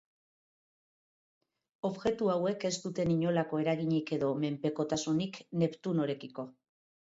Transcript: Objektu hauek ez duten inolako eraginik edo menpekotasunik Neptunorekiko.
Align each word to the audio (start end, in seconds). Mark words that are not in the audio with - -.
Objektu 1.89 2.31
hauek 2.37 2.65
ez 2.71 2.73
duten 2.87 3.13
inolako 3.17 3.61
eraginik 3.65 4.11
edo 4.19 4.33
menpekotasunik 4.47 5.41
Neptunorekiko. 5.67 6.51